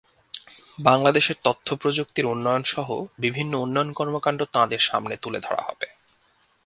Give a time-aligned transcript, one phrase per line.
[0.79, 2.87] বাংলাদেশের তথ্যপ্রযুক্তির উন্নয়নসহ
[3.19, 5.87] বিভিন্ন উন্নয়ন কর্মকাণ্ড তাঁদের সামনে তুলে ধরা হবে।